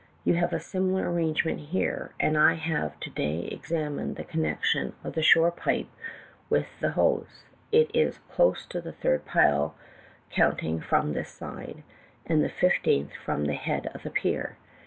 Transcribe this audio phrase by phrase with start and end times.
[0.23, 5.13] You have a similar arrangement here, and I have to day examined the connection of
[5.13, 5.89] the shore pipe
[6.49, 9.75] with the hose; it is close to the third pile,
[10.31, 11.83] counting from this side,
[12.25, 14.57] and the fifteenth from the head of the pier.